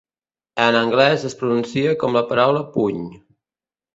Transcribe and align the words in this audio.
En 0.63 0.77
anglès 0.79 1.25
es 1.29 1.35
pronuncia 1.41 1.93
com 2.03 2.17
la 2.19 2.25
paraula 2.31 2.65
"puny". 2.79 3.03